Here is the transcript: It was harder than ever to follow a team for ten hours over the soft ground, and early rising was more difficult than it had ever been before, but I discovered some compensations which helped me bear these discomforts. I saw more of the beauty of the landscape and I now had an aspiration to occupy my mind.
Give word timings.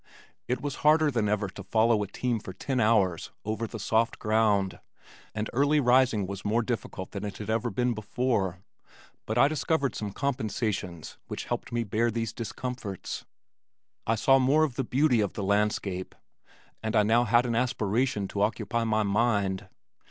It 0.47 0.61
was 0.61 0.77
harder 0.81 1.11
than 1.11 1.29
ever 1.29 1.47
to 1.49 1.61
follow 1.63 2.01
a 2.01 2.07
team 2.07 2.39
for 2.39 2.53
ten 2.53 2.79
hours 2.79 3.29
over 3.45 3.67
the 3.67 3.77
soft 3.77 4.17
ground, 4.17 4.79
and 5.35 5.47
early 5.53 5.79
rising 5.79 6.25
was 6.25 6.43
more 6.43 6.63
difficult 6.63 7.11
than 7.11 7.23
it 7.23 7.37
had 7.37 7.51
ever 7.51 7.69
been 7.69 7.93
before, 7.93 8.63
but 9.27 9.37
I 9.37 9.47
discovered 9.47 9.93
some 9.93 10.11
compensations 10.11 11.19
which 11.27 11.45
helped 11.45 11.71
me 11.71 11.83
bear 11.83 12.09
these 12.09 12.33
discomforts. 12.33 13.25
I 14.07 14.15
saw 14.15 14.39
more 14.39 14.63
of 14.63 14.73
the 14.73 14.83
beauty 14.83 15.21
of 15.21 15.33
the 15.33 15.43
landscape 15.43 16.15
and 16.81 16.95
I 16.95 17.03
now 17.03 17.23
had 17.25 17.45
an 17.45 17.53
aspiration 17.55 18.27
to 18.29 18.41
occupy 18.41 18.83
my 18.83 19.03
mind. 19.03 19.69